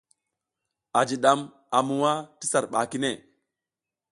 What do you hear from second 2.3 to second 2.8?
ti sar ɓa